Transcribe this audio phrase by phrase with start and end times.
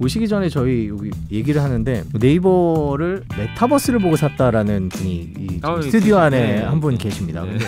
[0.00, 6.22] 오시기 전에 저희 여기 얘기를 하는데 네이버를 메타버스를 보고 샀다라는 분이 이 아, 스튜디오 네.
[6.22, 6.62] 안에 네.
[6.62, 7.44] 한분 계십니다.
[7.44, 7.58] 네.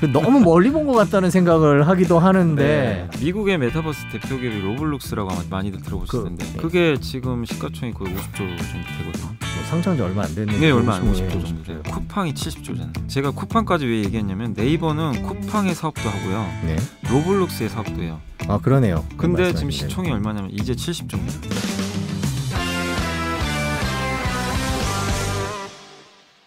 [0.00, 3.24] 근데 그 너무 멀리 본 것 같다는 생각을 하기도 하는데 네.
[3.24, 6.58] 미국의 메타버스 대표 기업이 로블록스라고 아마 많이들 들어보실 그, 텐데 네.
[6.60, 8.56] 그, 게 지금 시가총이 거의 50조 정도
[8.98, 9.26] 되거든요.
[9.26, 11.82] 뭐 상장한 지 얼마 안 됐는데 네, 얼마 안 오십오에 50조 정도 돼요.
[11.90, 13.08] 쿠팡이 70조잖아요.
[13.08, 16.46] 제가 쿠팡까지 왜 얘기했냐면 네이버는 쿠팡의 사업도 하고요.
[16.64, 16.76] 네.
[17.10, 18.20] 로블록스의 사업도 해요.
[18.48, 19.04] 아 그러네요.
[19.16, 19.88] 근데 말씀하신 지금.
[19.88, 21.85] 시총이 얼마냐면 이제 70조입니다.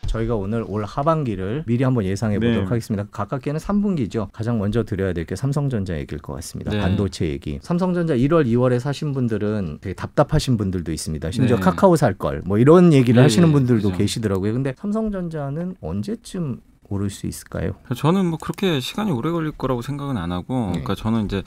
[0.10, 2.68] 저희가 오늘 올 하반기를 미리 한번 예상해 보도록 네.
[2.68, 3.06] 하겠습니다.
[3.12, 4.30] 가깝게는 3분기죠.
[4.34, 6.72] 가장 먼저 드려야 될 게 삼성전자 얘기일 것 같습니다.
[6.72, 6.80] 네.
[6.80, 7.60] 반도체 얘기.
[7.62, 11.30] 삼성전자 1월, 2월에 사신 분들은 되게 답답하신 분들도 있습니다.
[11.30, 11.62] 심지어 네.
[11.62, 12.42] 카카오 살 걸.
[12.46, 13.98] 뭐 이런 얘기를 예, 하시는 예, 분들도 그죠.
[13.98, 14.54] 계시더라고요.
[14.54, 17.74] 근데 삼성전자는 언제쯤 오를 수 있을까요?
[17.96, 20.70] 저는 뭐 그렇게 시간이 오래 걸릴 거라고 생각은 안 하고, 네.
[20.72, 21.44] 그러니까 저는 이제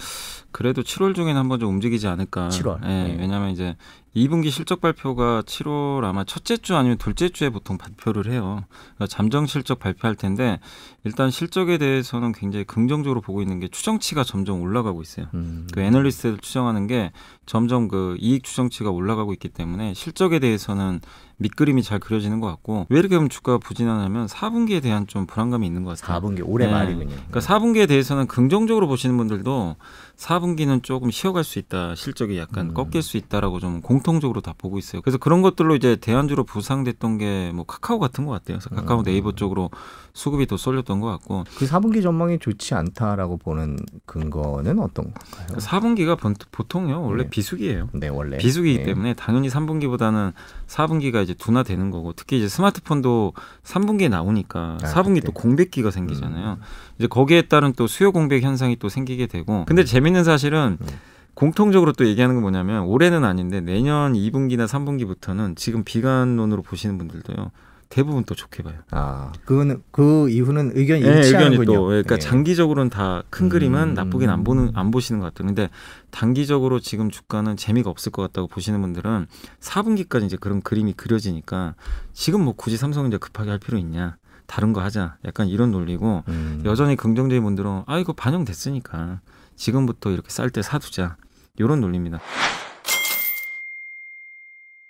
[0.52, 2.48] 그래도 7월 중에는 한번 좀 움직이지 않을까.
[2.50, 2.78] 7월.
[2.84, 3.16] 예, 네.
[3.18, 3.74] 왜냐하면 이제
[4.14, 8.64] 2분기 실적 발표가 7월 아마 첫째 주 아니면 둘째 주에 보통 발표를 해요.
[8.94, 10.60] 그러니까 잠정 실적 발표할 텐데
[11.04, 15.26] 일단 실적에 대해서는 굉장히 긍정적으로 보고 있는 게 추정치가 점점 올라가고 있어요.
[15.34, 15.66] 음.
[15.72, 17.10] 그 애널리스트들 추정하는 게
[17.46, 21.00] 점점 그 이익 추정치가 올라가고 있기 때문에 실적에 대해서는
[21.38, 25.84] 밑그림이 잘 그려지는 것 같고 왜 이렇게 그럼 주가가 부진하냐면 4분기에 대한 좀 불안감이 있는
[25.84, 26.20] 것 같아요.
[26.20, 26.72] 4분기 올해 네.
[26.72, 27.08] 말이군요.
[27.08, 29.76] 그러니까 4분기에 대해서는 긍정적으로 보시는 분들도
[30.22, 31.94] 4분기는 조금 쉬어갈 수 있다.
[31.96, 32.74] 실적이 약간 음.
[32.74, 35.02] 꺾일 수 있다라고 좀 공통적으로 다 보고 있어요.
[35.02, 38.58] 그래서 그런 것들로 이제 대안주로 부상됐던 게 뭐 카카오 같은 것 같아요.
[38.58, 39.04] 그래서 카카오 음.
[39.04, 39.70] 네이버 쪽으로
[40.14, 45.58] 수급이 더 쏠렸던 것 같고 그 4분기 전망이 좋지 않다라고 보는 근거는 어떤 건가요?
[45.58, 46.16] 4분기가
[46.52, 47.30] 보통요 원래 네.
[47.30, 47.88] 비수기예요.
[47.94, 48.38] 네, 원래.
[48.38, 48.84] 비수기이기 네.
[48.84, 50.32] 때문에 당연히 3분기보다는
[50.66, 53.32] 4분기가 이제 둔화되는 거고 특히 이제 스마트폰도
[53.64, 55.26] 3분기에 나오니까 아, 4분기 그때.
[55.26, 56.52] 또 공백기가 생기잖아요.
[56.52, 56.62] 음.
[56.98, 60.86] 이제 거기에 따른 또 수요 공백 현상이 또 생기게 되고 근데 재밌는 사실은 음.
[61.34, 67.50] 공통적으로 또 얘기하는 건 뭐냐면 올해는 아닌데 내년 2분기나 3분기부터는 지금 비관론으로 보시는 분들도요.
[67.88, 68.76] 대부분 또 좋게 봐요.
[68.90, 71.60] 아, 그거는 그 이후는 의견이 네, 일치하는군요.
[71.60, 72.20] 의견이 또 그러니까 네.
[72.20, 73.48] 장기적으로는 다큰 음.
[73.50, 75.46] 그림은 나쁘긴 안 보는 안 보시는 것 같아요.
[75.48, 75.68] 근데
[76.10, 79.26] 단기적으로 지금 주가는 재미가 없을 것 같다고 보시는 분들은
[79.60, 81.74] 4분기까지 이제 그런 그림이 그려지니까
[82.14, 84.16] 지금 뭐 굳이 삼성전자 급하게 할 필요 있냐?
[84.46, 85.16] 다른 거 하자.
[85.26, 86.62] 약간 이런 논리고 음.
[86.64, 89.20] 여전히 긍정적인 분들은 아 이거 반영됐으니까
[89.62, 91.16] 지금부터 이렇게 쌀 때 사두자.
[91.56, 92.18] 이런 논리입니다.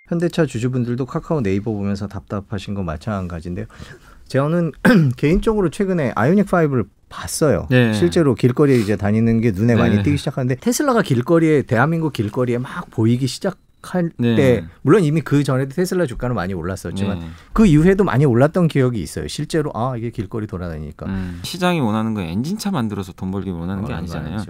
[0.07, 3.67] 현대차 주주분들도 카카오 네이버 보면서 답답하신 거 마찬가지인데요.
[4.27, 4.71] 저는
[5.15, 7.67] 개인적으로 최근에 아이오닉 5를 봤어요.
[7.69, 7.93] 네.
[7.93, 10.03] 실제로 길거리에 이제 다니는 게 눈에 많이 네.
[10.03, 14.35] 띄기 시작하는데 테슬라가 길거리에 대한민국 길거리에 막 보이기 시작 할 네.
[14.35, 17.27] 때 물론 이미 그 전에도 테슬라 주가는 많이 올랐었지만 네.
[17.51, 19.27] 그 이후에도 많이 올랐던 기억이 있어요.
[19.27, 23.93] 실제로 아 이게 길거리 돌아다니니까 음, 시장이 원하는 건 엔진차 만들어서 돈 벌기 원하는 게
[23.93, 24.37] 어, 아니잖아요.
[24.37, 24.45] 네.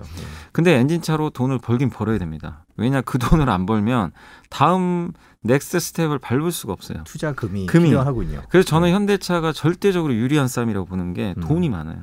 [0.52, 2.66] 근데 엔진차로 돈을 벌긴 벌어야 됩니다.
[2.78, 4.12] 왜냐 그 돈을 안 벌면
[4.50, 5.12] 다음
[5.42, 7.04] next step을 밟을 수가 없어요.
[7.04, 7.86] 투자금이 금이.
[7.86, 8.44] 필요하군요.
[8.50, 11.42] 그래서 저는 현대차가 절대적으로 유리한 싸움이라고 보는 게 음.
[11.42, 12.02] 돈이 많아요.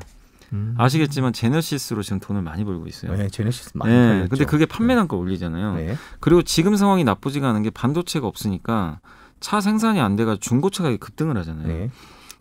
[0.52, 0.74] 음.
[0.78, 3.14] 아시겠지만 제너시스로 지금 돈을 많이 벌고 있어요.
[3.16, 4.28] 네, 제네시스 많이 네, 팔렸죠.
[4.30, 5.74] 근데 그게 판매 단가 올리잖아요.
[5.76, 5.96] 네.
[6.20, 9.00] 그리고 지금 상황이 나쁘지가 않은 게 반도체가 없으니까
[9.40, 11.66] 차 생산이 안 돼가 중고차가 급등을 하잖아요.
[11.68, 11.90] 네.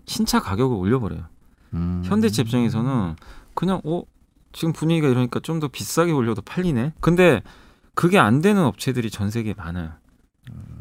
[0.06, 1.24] 신차 가격을 올려버려요.
[1.76, 2.02] 음.
[2.04, 3.16] 현대차 입장에서는
[3.54, 4.02] 그냥 어
[4.52, 6.94] 지금 분위기가 이러니까 좀 더 비싸게 올려도 팔리네.
[7.00, 7.44] 근데
[7.94, 9.92] 그게 안 되는 업체들이 전 세계에 많아요.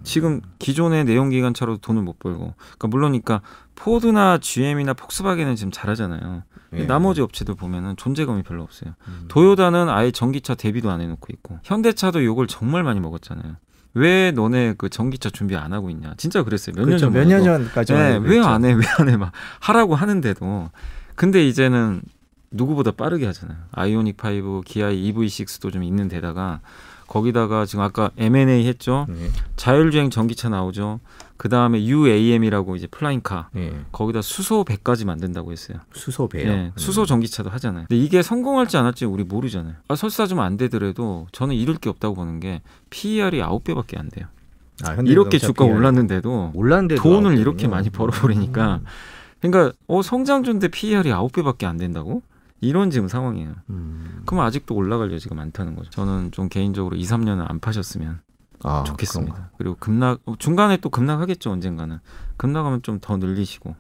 [0.04, 3.40] 지금 기존의 내연 기관차로도 돈을 못 벌고, 그러니까 물론 그러니까
[3.74, 6.42] 포드나 GM이나 폭스바겐은 지금 잘하잖아요.
[6.70, 6.86] 네.
[6.86, 8.94] 나머지 업체들 보면은 존재감이 별로 없어요.
[9.08, 9.24] 음.
[9.28, 13.56] 도요다는 아예 전기차 대비도 안 해놓고 있고, 현대차도 욕을 정말 많이 먹었잖아요.
[13.94, 16.14] 왜 너네 그 전기차 준비 안 하고 있냐?
[16.18, 16.74] 진짜 그랬어요.
[16.76, 17.06] 몇년 그렇죠.
[17.06, 17.12] 전.
[17.14, 18.72] 몇 년 전까지 네, 왜 안 해?
[18.72, 19.16] 왜 안 해?
[19.16, 20.70] 막 하라고 하는데도.
[21.14, 22.02] 근데 이제는
[22.50, 23.58] 누구보다 빠르게 하잖아요.
[23.72, 26.60] 아이오닉 5, 기아 EV6도 좀 있는 데다가
[27.08, 29.06] 거기다가 지금 아까 M&A 했죠.
[29.08, 29.30] 네.
[29.56, 31.00] 자율주행 전기차 나오죠.
[31.36, 33.48] 그 다음에 UAM이라고 이제 플라잉카.
[33.52, 33.72] 네.
[33.92, 35.78] 거기다 수소 100까지 만든다고 했어요.
[35.94, 36.52] 수소 배요.
[36.52, 37.86] 네, 수소 전기차도 하잖아요.
[37.88, 39.74] 근데 이게 성공할지 안 할지 우리 모르잖아요.
[39.88, 42.60] 아, 설사 좀 안 되더라도 저는 잃을 게 없다고 보는 게
[42.90, 44.26] PER이 9배밖에 안 돼요.
[44.84, 45.76] 아, 이렇게 자동차 주가 PR.
[45.76, 48.80] 올랐는데도 올랐는데 돈을 이렇게 많이 벌어버리니까
[49.40, 52.22] 그러니까 어 성장주인데 PER이 9배밖에 안 된다고?
[52.60, 53.54] 이런 지금 상황이에요.
[53.70, 54.22] 음.
[54.26, 55.90] 그럼 아직도 올라갈 여지가 많다는 거죠.
[55.90, 58.20] 저는 좀 개인적으로 2, 3년은 안 파셨으면
[58.64, 59.32] 아, 좋겠습니다.
[59.32, 59.50] 그런가.
[59.58, 62.00] 그리고 급락 어, 중간에 또 급락하겠죠 언젠가는.
[62.36, 63.76] 급락하면 좀 더 늘리시고.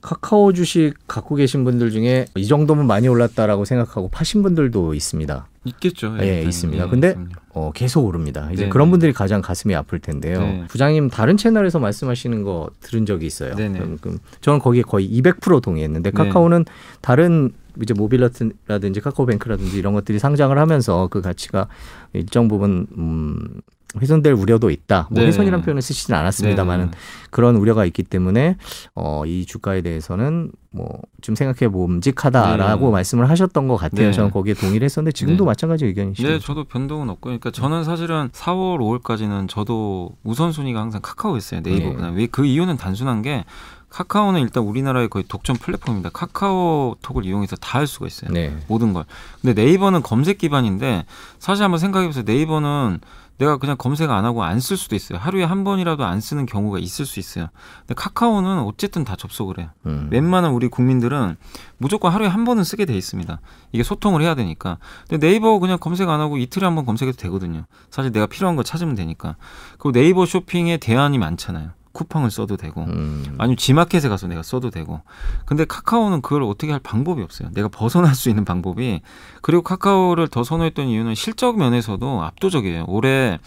[0.00, 5.48] 카카오 주식 갖고 계신 분들 중에 이 정도면 많이 올랐다라고 생각하고 파신 분들도 있습니다.
[5.64, 6.16] 있겠죠.
[6.20, 6.48] 예, 일단은.
[6.48, 6.84] 있습니다.
[6.84, 7.30] 예, 근데 그럼요.
[7.50, 8.48] 어, 계속 오릅니다.
[8.52, 8.90] 이제 네, 그런 네.
[8.92, 10.40] 분들이 가장 가슴이 아플 텐데요.
[10.40, 10.64] 네.
[10.68, 13.56] 부장님 다른 채널에서 말씀하시는 거 들은 적이 있어요.
[13.56, 13.78] 네, 네.
[13.78, 16.16] 그럼, 그럼 저는 거기에 거의 200% 동의했는데 네.
[16.16, 16.64] 카카오는
[17.00, 17.50] 다른
[17.82, 21.66] 이제 모빌러트라든지 카카오뱅크라든지 이런 것들이 상장을 하면서 그 가치가
[22.12, 23.60] 일정 부분 음
[24.00, 25.08] 훼손될 우려도 있다.
[25.10, 25.26] 뭐 네.
[25.28, 26.98] 훼손이라는 표현을 쓰시진 않았습니다만은 네.
[27.30, 28.56] 그런 우려가 있기 때문에
[28.94, 32.92] 어, 이 주가에 대해서는 뭐 좀 생각해 봄직하다라고 네.
[32.92, 34.06] 말씀을 하셨던 것 같아요.
[34.06, 34.12] 네.
[34.12, 35.46] 저는 거기에 동의를 했었는데 지금도 네.
[35.48, 36.28] 마찬가지 의견이시죠.
[36.28, 41.60] 네, 저도 변동은 없고, 그러니까 저는 사실은 4월, 5월까지는 저도 우선순위가 항상 카카오였어요.
[41.62, 42.10] 네이버보다.
[42.10, 43.44] 왜그 이유는 단순한 게
[43.90, 46.10] 카카오는 일단 우리나라의 거의 독점 플랫폼입니다.
[46.10, 48.30] 카카오톡을 이용해서 다 할 수가 있어요.
[48.32, 48.56] 네.
[48.68, 49.04] 모든 걸.
[49.42, 51.04] 근데 네이버는 검색 기반인데
[51.38, 52.24] 사실 한번 생각해 보세요.
[52.26, 53.00] 네이버는
[53.38, 55.18] 내가 그냥 검색 안 하고 안 쓸 수도 있어요.
[55.18, 57.48] 하루에 한 번이라도 안 쓰는 경우가 있을 수 있어요.
[57.80, 59.68] 근데 카카오는 어쨌든 다 접속을 해요.
[59.86, 60.08] 음.
[60.10, 61.36] 웬만한 우리 국민들은
[61.76, 63.40] 무조건 하루에 한 번은 쓰게 돼 있습니다.
[63.72, 64.78] 이게 소통을 해야 되니까.
[65.08, 67.64] 근데 네이버 그냥 검색 안 하고 이틀에 한 번 검색해도 되거든요.
[67.90, 69.36] 사실 내가 필요한 거 찾으면 되니까.
[69.78, 71.70] 그리고 네이버 쇼핑에 대안이 많잖아요.
[71.98, 72.84] 쿠팡을 써도 되고.
[72.84, 73.34] 음.
[73.38, 75.00] 아니면 G마켓에 가서 내가 써도 되고.
[75.44, 77.48] 근데 카카오는 그걸 어떻게 할 방법이 없어요.
[77.52, 79.00] 내가 벗어날 수 있는 방법이.
[79.42, 82.84] 그리고 카카오를 더 선호했던 이유는 실적 면에서도 압도적이에요.
[82.86, 83.38] 올해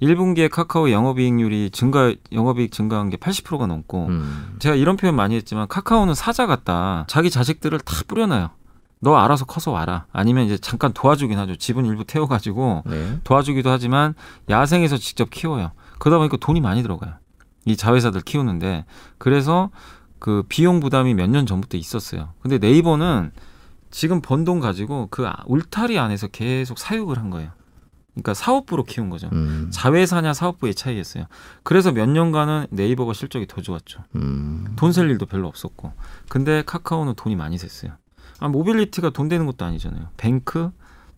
[0.00, 4.06] 1분기에 카카오 영업이익률이 증가, 영업이익 증가한 게 80%가 넘고.
[4.06, 4.56] 음.
[4.58, 7.04] 제가 이런 표현 많이 했지만 카카오는 사자 같다.
[7.06, 8.48] 자기 자식들을 다 뿌려놔요.
[9.02, 10.06] 너 알아서 커서 와라.
[10.12, 11.56] 아니면 이제 잠깐 도와주긴 하죠.
[11.56, 13.18] 지분 일부 태워가지고 네.
[13.24, 14.14] 도와주기도 하지만
[14.48, 15.72] 야생에서 직접 키워요.
[15.98, 17.14] 그러다 보니까 돈이 많이 들어가요.
[17.64, 18.84] 이 자회사들 키우는데
[19.18, 19.70] 그래서
[20.18, 22.32] 그 비용 부담이 몇 년 전부터 있었어요.
[22.42, 23.32] 근데 네이버는
[23.90, 27.50] 지금 번 돈 가지고 그 아- 울타리 안에서 계속 사육을 한 거예요.
[28.14, 29.28] 그러니까 사업부로 키운 거죠.
[29.32, 29.68] 음.
[29.72, 31.24] 자회사냐 사업부의 차이였어요.
[31.62, 34.02] 그래서 몇 년간은 네이버가 실적이 더 좋았죠.
[34.16, 34.72] 음.
[34.76, 35.92] 돈 샐 일도 별로 없었고.
[36.28, 37.92] 근데 카카오는 돈이 많이 샜어요.
[38.40, 40.08] 아, 모빌리티가 돈 되는 것도 아니잖아요.
[40.16, 40.70] 뱅크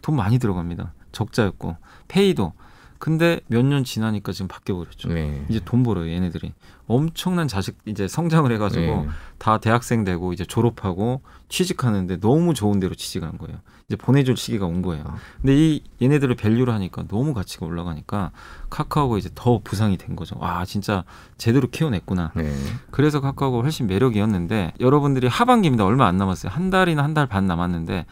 [0.02, 0.92] 돈 많이 들어갑니다.
[1.12, 1.76] 적자였고
[2.08, 2.52] 페이도.
[3.02, 5.08] 근데 몇 년 지나니까 지금 바뀌어 버렸죠.
[5.08, 5.44] 네.
[5.48, 6.52] 이제 돈 벌어요, 얘네들이.
[6.86, 9.08] 엄청난 자식 이제 성장을 해 가지고 네.
[9.38, 13.58] 다 대학생 되고 이제 졸업하고 취직하는데 너무 좋은 데로 취직한 거예요.
[13.88, 15.02] 이제 보내줄 시기가 온 거예요.
[15.08, 15.16] 아.
[15.40, 18.30] 근데 이 얘네들을 value를 하니까 너무 가치가 올라가니까
[18.70, 20.36] 카카오가 이제 더 부상이 된 거죠.
[20.38, 21.02] 와 진짜
[21.38, 22.30] 제대로 키워냈구나.
[22.36, 22.54] 네.
[22.92, 25.84] 그래서 카카오가 훨씬 매력이었는데 여러분들이 하반기입니다.
[25.84, 26.52] 얼마 안 남았어요.
[26.52, 28.06] 한 달이나 한 달 반 남았는데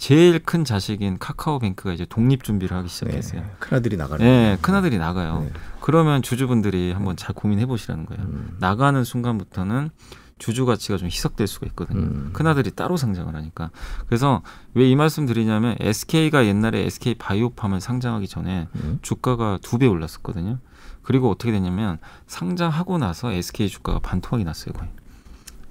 [0.00, 3.42] 제일 큰 자식인 카카오뱅크가 이제 독립 준비를 하기 시작했어요.
[3.42, 3.50] 네.
[3.58, 4.24] 큰아들이 나가는.
[4.24, 5.40] 네, 큰아들이 나가요.
[5.40, 5.52] 네.
[5.80, 8.22] 그러면 주주분들이 한번 잘 고민해 보시라는 거예요.
[8.22, 8.56] 음.
[8.60, 9.90] 나가는 순간부터는
[10.38, 12.00] 주주 가치가 좀 희석될 수가 있거든요.
[12.00, 12.30] 음.
[12.32, 13.70] 큰아들이 따로 상장을 하니까.
[14.06, 14.40] 그래서
[14.72, 18.98] 왜 이 말씀 드리냐면 SK가 옛날에 SK 바이오팜을 상장하기 전에 음.
[19.02, 20.60] 주가가 두 배 올랐었거든요.
[21.02, 24.88] 그리고 어떻게 됐냐면 상장하고 나서 SK 주가가 반토막이 났어요, 거의.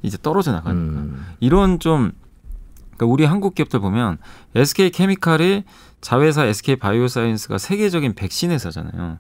[0.04, 1.00] 이제 떨어져 나가니까.
[1.00, 1.26] 음.
[1.40, 2.12] 이런 좀
[3.00, 4.18] 그러니까 우리 한국 기업들 보면
[4.56, 5.64] SK 케미칼이
[6.02, 9.20] 자회사 SK 바이오사이언스가 세계적인 백신 회사잖아요.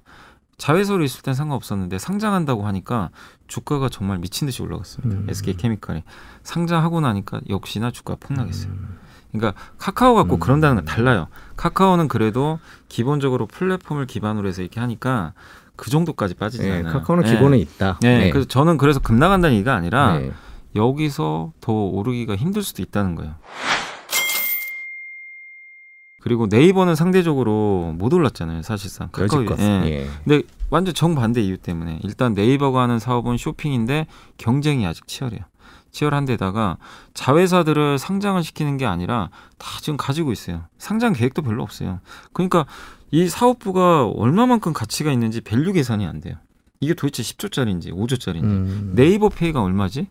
[0.58, 3.10] 자회사로 있을 땐 상관없었는데 상장한다고 하니까
[3.48, 5.22] 주가가 정말 미친 듯이 올라갔습니다.
[5.22, 5.28] 음.
[5.30, 6.04] SK 케미칼이
[6.44, 8.72] 상장하고 나니까 역시나 주가가 폭락했어요.
[8.74, 8.98] 음.
[9.31, 10.40] 그러니까 카카오 갖고 음.
[10.40, 11.28] 그런다는 건 달라요.
[11.56, 12.60] 카카오는 그래도
[12.90, 15.34] 기본적으로 플랫폼을 기반으로 해서 이렇게 하니까
[15.78, 16.92] 그 정도까지 빠지지 네, 않아요.
[16.92, 17.31] 카카오는 네.
[17.31, 18.00] 기본은 있다.
[18.02, 20.34] 네, 그래서 저는 그래서 급 나간다는 얘기가 아니라 네.
[20.75, 23.36] 여기서 더 오르기가 힘들 수도 있다는 거예요.
[26.21, 29.10] 그리고 네이버는 상대적으로 못 올랐잖아요, 사실상.
[29.18, 29.57] 여지껏.
[29.60, 29.81] 예.
[29.86, 30.07] 예.
[30.25, 34.06] 근데 완전 정반대 이유 때문에 일단 네이버가 하는 사업은 쇼핑인데
[34.38, 35.42] 경쟁이 아직 치열해요.
[35.92, 36.77] 치열한 데다가
[37.13, 40.66] 자회사들을 상장을 시키는 게 아니라 다 지금 가지고 있어요.
[40.77, 42.00] 상장 계획도 별로 없어요.
[42.33, 42.66] 그러니까
[43.12, 46.35] 이 사업부가 얼마만큼 가치가 있는지 value 계산이 안 돼요.
[46.80, 48.44] 이게 도대체 10조짜리인지 5조짜리인지.
[48.44, 48.92] 음.
[48.95, 50.07] 네이버 페이가 얼마지?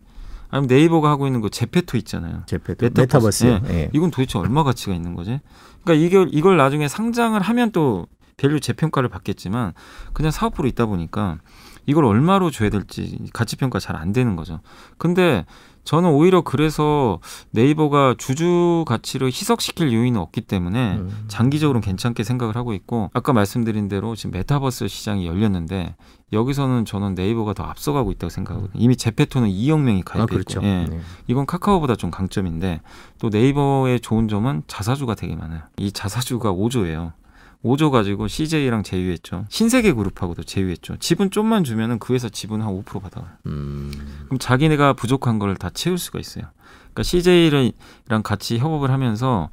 [0.49, 2.43] 아니면 네이버가 하고 있는 거 제페토 있잖아요.
[2.45, 3.43] 제페토 메타버스.
[3.45, 3.73] 메타버스.
[3.73, 3.89] 예.
[3.93, 5.39] 이건 도대체 얼마 가치가 있는 거지?
[5.83, 8.07] 그러니까 이걸 이걸 나중에 상장을 하면 또
[8.37, 9.73] value 재평가를 받겠지만
[10.13, 11.37] 그냥 사업부로 있다 보니까
[11.89, 14.59] 이걸 얼마로 줘야 될지 가치 평가 잘 안 되는 거죠.
[14.97, 15.45] 근데
[15.83, 17.19] 저는 오히려 그래서
[17.51, 21.25] 네이버가 주주 가치를 희석시킬 요인은 없기 때문에 음.
[21.27, 25.95] 장기적으로는 괜찮게 생각을 하고 있고 아까 말씀드린 대로 지금 메타버스 시장이 열렸는데
[26.31, 28.79] 여기서는 저는 네이버가 더 앞서가고 있다고 생각하거든요.
[28.79, 30.61] 이미 제페토는 2억 명이 가입해 아 그렇죠.
[30.63, 30.85] 예.
[30.87, 30.99] 네.
[31.27, 32.81] 이건 카카오보다 좀 강점인데
[33.19, 35.61] 또 네이버의 좋은 점은 자사주가 되게 많아요.
[35.77, 37.13] 이 자사주가 5조예요.
[37.63, 39.45] 5조 가지고 CJ랑 제휴했죠.
[39.49, 40.97] 신세계 그룹하고도 제휴했죠.
[40.97, 43.31] 지분 좀만 주면은 그 회사 지분 한 5% 받아가요.
[43.47, 43.91] 음.
[44.25, 46.45] 그럼 자기네가 부족한 걸 다 채울 수가 있어요.
[46.93, 49.49] 그러니까 CJ랑 같이 협업을 하면서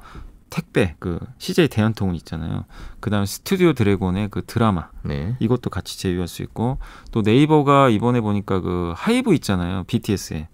[0.49, 2.63] 택배 그 CJ 대한통운 있잖아요.
[3.01, 5.35] 그다음 에 스튜디오 드래곤의 그 드라마 네.
[5.39, 6.77] 이것도 같이 제휴할 수 있고
[7.11, 9.83] 또 네이버가 이번에 보니까 그 하이브 있잖아요.
[9.87, 10.47] BTS에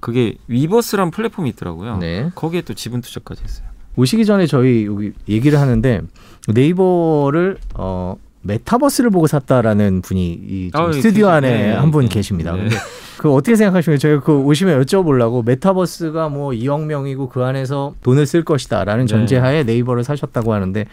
[0.00, 1.98] 그게 위버스란 플랫폼이 있더라고요.
[1.98, 2.30] 네.
[2.34, 3.68] 거기에 또 지분 투자까지 했어요.
[3.96, 6.02] 오시기 전에 저희 여기 얘기를 하는데
[6.48, 12.08] 네이버를 어 메타버스를 보고 샀다라는 분이 이 아, 스튜디오 안에 네, 한분 네.
[12.08, 12.52] 계십니다.
[12.52, 12.62] 네.
[12.62, 12.76] 근데
[13.18, 18.44] 그 어떻게 생각하시면 저희가 그 오시면 여쭤보려고 메타버스가 뭐 2억 명이고 그 안에서 돈을 쓸
[18.44, 19.08] 것이다라는 네.
[19.08, 20.84] 전제하에 네이버를 사셨다고 하는데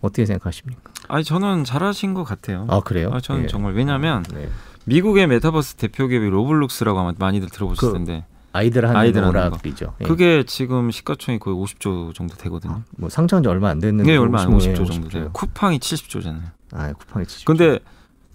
[0.00, 0.90] 어떻게 생각하십니까?
[1.08, 2.66] 아니 저는 잘하신 것 같아요.
[2.68, 3.10] 아 그래요?
[3.12, 3.46] 아, 저는 예.
[3.46, 4.48] 정말 왜냐하면 네.
[4.84, 8.24] 미국의 메타버스 대표 기업이 로블록스라고 아마 많이들 들어보셨을 그 텐데
[8.56, 9.94] 아이들 하는 아이들 하는 오락이죠.
[10.00, 10.04] 예.
[10.04, 12.82] 그게 지금 시가총이 거의 50조 정도 되거든요.
[12.96, 15.30] 뭐 상장한 지 얼마 안 됐는데 이게 얼마 안 50 50조 예, 정도 돼요.
[15.32, 16.42] 쿠팡이 70조잖아요.
[16.72, 17.46] 아 쿠팡이 70.
[17.46, 17.78] 근데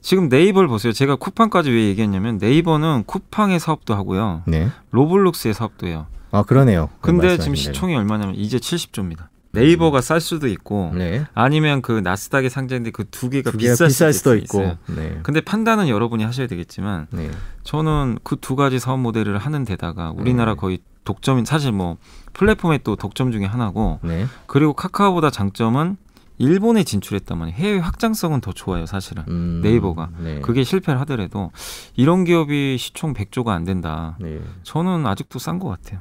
[0.02, 0.94] 지금 네이버를 보세요.
[0.94, 4.44] 제가 쿠팡까지 왜 얘기했냐면 네이버는 쿠팡의 사업도 하고요.
[4.48, 4.70] 네.
[4.92, 6.08] 로블록스의 사업도 해요.
[6.32, 6.90] 아 그러네요.
[7.02, 7.74] 근데 말씀하신 지금.
[7.74, 9.28] 시총이 얼마냐면 이제 70조입니다.
[9.54, 11.26] 네이버가 쌀 수도 있고 네.
[11.34, 14.78] 아니면 그 나스닥에 상장된 그 두 개가 두 개가 비쌀, 비쌀 수도 있고.
[14.88, 15.20] 네.
[15.24, 17.30] 근데 판단은 여러분이 하셔야 되겠지만 네.
[17.64, 20.58] 저는 그 두 가지 사업 모델을 하는 데다가 우리나라 네.
[20.58, 21.98] 거의 독점인 사실 뭐
[22.34, 24.26] 플랫폼의 또 독점 중에 하나고 네.
[24.48, 25.98] 그리고 카카오보다 장점은
[26.38, 27.56] 일본에 진출했단 말이에요.
[27.58, 29.24] 해외 확장성은 더 좋아요, 사실은.
[29.28, 30.10] 음, 네이버가.
[30.24, 30.40] 네.
[30.42, 31.52] 그게 실패를 하더라도
[31.96, 34.18] 이런 기업이 시총 100조가 안 된다.
[34.20, 34.40] 네.
[34.64, 36.00] 저는 아직도 싼 것 같아요.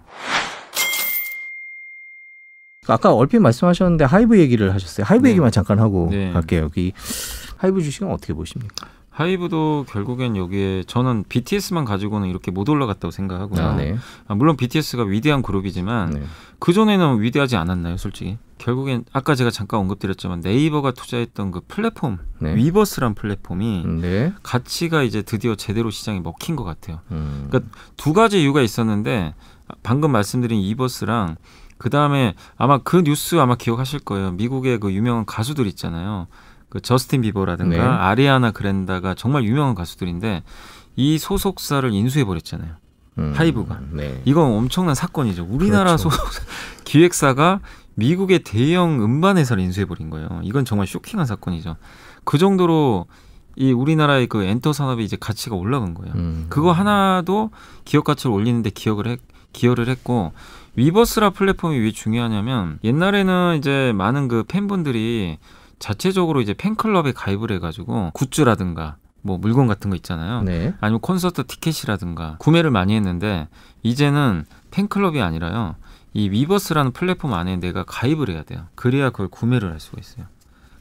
[2.90, 5.04] 아까 얼핏 말씀하셨는데 하이브 얘기를 하셨어요.
[5.04, 5.30] 하이브 네.
[5.30, 6.32] 얘기만 잠깐 하고 네.
[6.32, 6.62] 갈게요.
[6.62, 6.92] 여기
[7.56, 8.88] 하이브 주식은 어떻게 보십니까?
[9.11, 13.62] 하이브도 결국엔 여기에 저는 BTS만 가지고는 이렇게 못 올라갔다고 생각하고요.
[13.62, 13.97] 아, 네.
[14.26, 16.23] 아, 물론 BTS가 위대한 그룹이지만 네.
[16.59, 18.38] 그 전에는 위대하지 않았나요, 솔직히?
[18.59, 22.54] 결국엔 아까 제가 잠깐 언급드렸지만 네이버가 투자했던 그 플랫폼 네.
[22.54, 24.32] 위버스란 플랫폼이 음, 네.
[24.42, 27.00] 가치가 이제 드디어 제대로 시장에 먹힌 것 같아요.
[27.11, 27.47] 음.
[27.49, 29.35] 그러니까 두 가지 이유가 있었는데
[29.82, 31.37] 방금 말씀드린 이버스랑
[31.80, 34.32] 그 다음에 아마 그 뉴스 아마 기억하실 거예요.
[34.32, 36.26] 미국의 그 유명한 가수들 있잖아요.
[36.68, 37.80] 그 저스틴 비버라든가 네.
[37.82, 40.42] 아리아나 그랜다가 정말 유명한 가수들인데
[40.96, 42.75] 이 소속사를 인수해 버렸잖아요.
[43.16, 43.80] 음, 하이브가.
[43.92, 44.20] 네.
[44.26, 45.46] 이건 엄청난 사건이죠.
[45.49, 46.10] 우리나라 그렇죠.
[46.10, 46.22] 소속
[46.84, 47.60] 기획사가
[47.94, 50.28] 미국의 대형 음반 회사를 인수해 버린 거예요.
[50.42, 51.76] 이건 정말 쇼킹한 사건이죠.
[52.25, 53.06] 그 정도로
[53.56, 56.12] 이 우리나라의 그 엔터 산업이 이제 가치가 올라간 거예요.
[56.14, 56.46] 음.
[56.50, 57.50] 그거 하나도
[57.87, 59.20] 기업 가치를 올리는데 기억을 했,
[59.52, 60.33] 기여를 했고
[60.76, 65.38] 위버스라 플랫폼이 왜 중요하냐면 옛날에는 이제 많은 그 팬분들이
[65.78, 70.42] 자체적으로 이제 팬클럽에 가입을 해가지고 굿즈라든가 뭐 물건 같은 거 있잖아요.
[70.42, 70.75] 네.
[70.80, 73.49] 아니면 콘서트 티켓이라든가 구매를 많이 했는데
[73.83, 75.76] 이제는 팬클럽이 아니라요.
[76.12, 78.66] 이 위버스라는 플랫폼 안에 내가 가입을 해야 돼요.
[78.75, 80.26] 그래야 그걸 구매를 할 수가 있어요.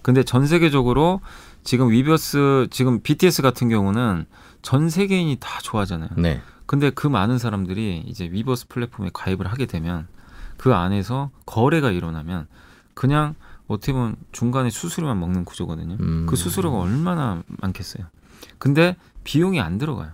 [0.01, 1.21] 근데 전 세계적으로
[1.63, 4.25] 지금 위버스 지금 BTS 같은 경우는
[4.61, 6.09] 전 세계인이 다 좋아하잖아요.
[6.17, 6.41] 네.
[6.65, 10.07] 근데 그 많은 사람들이 이제 위버스 플랫폼에 가입을 하게 되면
[10.57, 12.47] 그 안에서 거래가 일어나면
[12.93, 13.35] 그냥
[13.67, 15.97] 어떻게 보면 중간에 수수료만 먹는 구조거든요.
[15.99, 16.25] 음.
[16.27, 18.05] 그 수수료가 얼마나 많겠어요.
[18.57, 20.11] 근데 비용이 안 들어가요.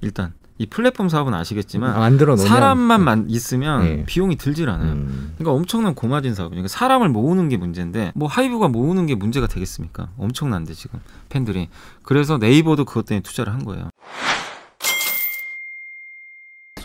[0.00, 4.04] 일단 이 플랫폼 사업은 아시겠지만 만들어 놓으면 사람만 만 있으면 네.
[4.06, 4.92] 비용이 들질 않아요.
[4.92, 5.34] 음.
[5.36, 10.08] 그러니까 엄청난 고마진 사업이니까 그러니까 사람을 모으는 게 문제인데 뭐 하이브가 모으는 게 문제가 되겠습니까?
[10.16, 11.68] 엄청난데 지금 팬들이
[12.02, 13.90] 그래서 네이버도 그것 때문에 투자를 한 거예요.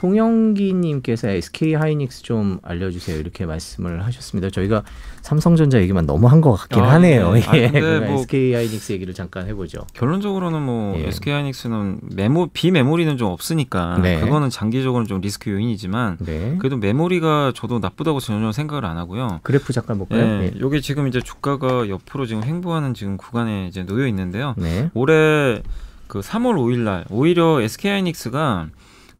[0.01, 4.49] 송영기님께서 SK 하이닉스 좀 알려주세요 이렇게 말씀을 하셨습니다.
[4.49, 4.83] 저희가
[5.21, 7.33] 삼성전자 얘기만 너무 한 것 같긴 아, 하네요.
[7.33, 7.43] 네.
[7.47, 7.69] 아, 예.
[7.69, 9.85] 그러니까 뭐- SK 하이닉스 얘기를 잠깐 해보죠.
[9.93, 11.07] 결론적으로는 뭐 예.
[11.09, 14.19] SK 하이닉스는 메모 비메모리는 좀 없으니까 네.
[14.19, 16.55] 그거는 장기적으로 좀 리스크 요인이지만 네.
[16.57, 19.39] 그래도 메모리가 저도 나쁘다고 전혀 생각을 안 하고요.
[19.43, 20.19] 그래프 잠깐 볼까요?
[20.21, 20.53] 예, 예.
[20.61, 24.55] 여기 지금 이제 주가가 옆으로 지금 횡보하는 지금 구간에 이제 놓여 있는데요.
[24.57, 24.89] 네.
[24.95, 25.61] 올해
[26.07, 28.67] 그 3월 5일 날 오히려 SK 하이닉스가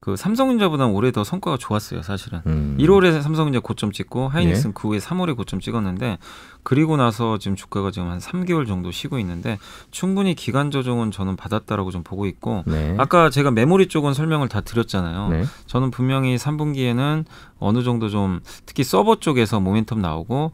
[0.01, 2.41] 그 삼성전자보다 올해 더 성과가 좋았어요, 사실은.
[2.48, 2.75] 음.
[2.79, 4.81] 1월에 삼성전자 고점 찍고 하이닉스는 네.
[4.81, 6.17] 그 후에 3월에 고점 찍었는데
[6.63, 9.60] 그리고 나서 지금 주가가 지금 한 3개월 정도 쉬고 있는데
[9.91, 12.96] 충분히 기간 조정은 저는 받았다라고 좀 보고 있고 네.
[12.98, 15.29] 아까 제가 메모리 쪽은 설명을 다 드렸잖아요.
[15.29, 15.43] 네.
[15.67, 17.25] 저는 분명히 3분기에는
[17.60, 20.51] 어느 정도 좀 특히 서버 쪽에서 모멘텀 나오고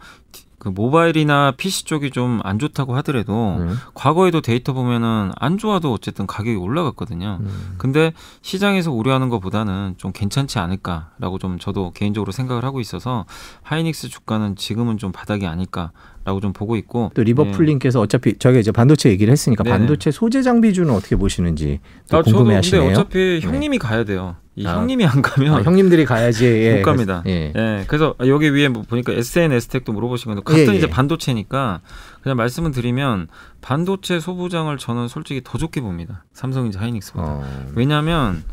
[0.59, 3.77] 그 모바일이나 PC 쪽이 좀 안 좋다고 하더라도 음.
[3.93, 7.39] 과거에도 데이터 보면은 안 좋아도 어쨌든 가격이 올라갔거든요.
[7.41, 7.75] 음.
[7.77, 13.25] 근데 시장에서 우려하는 것보다는 좀 괜찮지 않을까라고 좀 저도 개인적으로 생각을 하고 있어서
[13.63, 15.91] 하이닉스 주가는 지금은 좀 바닥이 아닐까
[16.23, 19.77] 라고 좀 보고 있고 또 리버풀님께서 어차피 저희가 이제 반도체 얘기를 했으니까 네네.
[19.77, 22.83] 반도체 소재 장비주는 어떻게 보시는지 또 아, 궁금해하시네요.
[22.83, 23.47] 근데 어차피 네.
[23.47, 24.35] 형님이 가야 돼요.
[24.57, 24.75] 이 아.
[24.75, 26.45] 형님이 안 가면 아, 형님들이 가야지.
[26.45, 26.77] 예.
[26.77, 27.21] 못 갑니다.
[27.27, 27.53] 예.
[27.55, 30.77] 예, 그래서 여기 위에 뭐 보니까 SN, S텍도 물어보신 건데 같은 예, 예.
[30.77, 31.81] 이제 반도체니까
[32.23, 33.27] 그냥 말씀을 드리면
[33.61, 36.25] 반도체 소부장을 저는 솔직히 더 좋게 봅니다.
[36.33, 37.27] 삼성인지 하이닉스보다.
[37.27, 37.65] 어.
[37.75, 38.43] 왜냐하면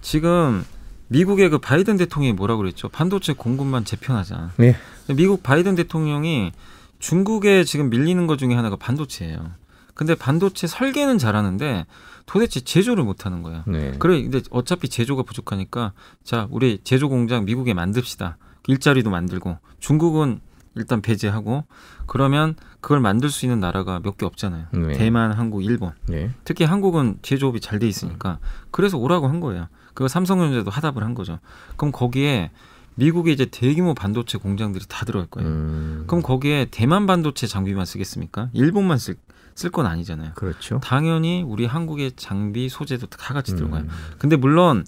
[0.00, 0.64] 지금
[1.08, 2.88] 미국의 그 바이든 대통령이 뭐라고 그랬죠?
[2.88, 4.52] 반도체 공급만 재편하자.
[4.56, 4.76] 네.
[5.14, 6.52] 미국 바이든 대통령이
[7.00, 9.50] 중국에 지금 밀리는 것 중에 하나가 반도체예요.
[9.94, 11.86] 근데 반도체 설계는 잘하는데
[12.26, 13.62] 도대체 제조를 못하는 거예요.
[13.66, 13.92] 네.
[13.98, 15.92] 그래 근데 어차피 제조가 부족하니까
[16.24, 18.36] 자 우리 제조 공장 미국에 만듭시다
[18.68, 20.40] 일자리도 만들고 중국은
[20.76, 21.64] 일단 배제하고
[22.06, 24.66] 그러면 그걸 만들 수 있는 나라가 몇 개 없잖아요.
[24.72, 24.92] 네.
[24.92, 25.92] 대만, 한국, 일본.
[26.06, 26.30] 네.
[26.44, 28.38] 특히 한국은 제조업이 잘 돼 있으니까
[28.70, 29.66] 그래서 오라고 한 거예요.
[29.94, 31.40] 그거 삼성전자도 하답을 한 거죠.
[31.76, 32.50] 그럼 거기에
[32.94, 35.48] 미국의 이제 대규모 반도체 공장들이 다 들어갈 거예요.
[35.48, 38.50] 음, 그럼 거기에 대만 반도체 장비만 쓰겠습니까?
[38.52, 39.16] 일본만 쓸
[39.54, 40.32] 쓸 건 아니잖아요.
[40.34, 40.80] 그렇죠.
[40.82, 43.82] 당연히 우리 한국의 장비 소재도 다 같이 들어가요.
[43.82, 43.88] 음,
[44.18, 44.84] 근데 물론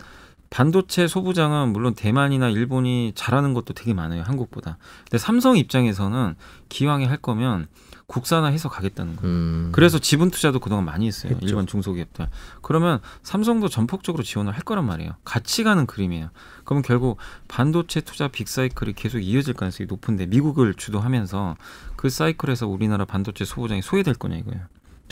[0.51, 4.77] 반도체 소부장은 물론 대만이나 일본이 잘하는 것도 되게 많아요 한국보다.
[5.05, 6.35] 근데 삼성 입장에서는
[6.69, 7.69] 기왕에 할 거면
[8.07, 9.35] 국산화해서 가겠다는 거예요.
[9.35, 11.33] 음, 그래서 지분 투자도 그동안 많이 했어요.
[11.33, 11.47] 했죠.
[11.47, 12.29] 일본 중소기업들.
[12.61, 15.13] 그러면 삼성도 전폭적으로 지원을 할 거란 말이에요.
[15.25, 16.31] 같이 가는 그림이에요.
[16.65, 17.19] 그러면 결국
[17.49, 21.57] 반도체 투자 빅사이클이 계속 이어질 가능성이 높은데 미국을 주도하면서
[21.97, 24.63] 그 사이클에서 우리나라 반도체 소부장이 소외될 거냐 이거예요.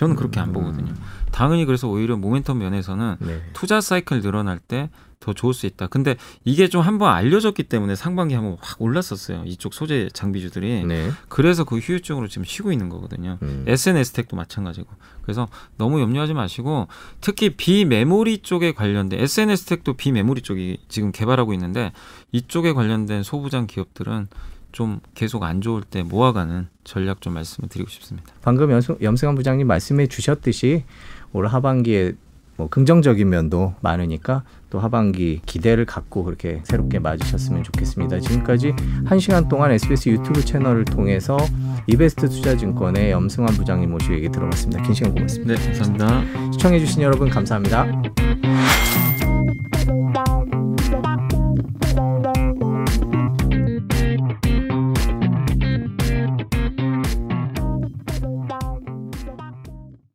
[0.00, 0.94] 저는 그렇게 안 보거든요.
[1.30, 3.42] 당연히 그래서 오히려 모멘텀 면에서는 네.
[3.52, 4.88] 투자 사이클 늘어날 때
[5.20, 5.86] 더 좋을 수 있다.
[5.86, 9.42] 근데 이게 좀 한번 알려졌기 때문에 상반기 한번 확 올랐었어요.
[9.44, 10.84] 이쪽 소재 장비주들이.
[10.86, 11.10] 네.
[11.28, 13.38] 그래서 그 휴유증으로 지금 쉬고 있는 거거든요.
[13.42, 13.64] 음.
[13.68, 14.88] SNS 텍도 마찬가지고.
[15.20, 16.88] 그래서 너무 염려하지 마시고
[17.20, 21.92] 특히 비메모리 쪽에 관련된 SNS 텍도 비메모리 쪽이 지금 개발하고 있는데
[22.32, 24.28] 이쪽에 관련된 소부장 기업들은
[24.72, 28.32] 좀 계속 안 좋을 때 모아가는 전략 좀 말씀을 드리고 싶습니다.
[28.42, 30.84] 방금 염승, 염승환 부장님 말씀해 주셨듯이
[31.32, 32.14] 올 하반기에
[32.56, 38.20] 뭐 긍정적인 면도 많으니까 또 하반기 기대를 갖고 그렇게 새롭게 맞으셨으면 좋겠습니다.
[38.20, 38.74] 지금까지
[39.06, 41.38] 한 시간 동안 SBS 유튜브 채널을 통해서
[41.86, 44.82] 이베스트 투자증권의 염승환 부장님 모시고 얘기 들어봤습니다.
[44.82, 45.54] 긴 시간 고맙습니다.
[45.54, 46.52] 네, 감사합니다.
[46.52, 47.86] 시청해주신 여러분 감사합니다.